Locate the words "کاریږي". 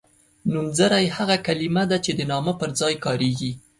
3.05-3.51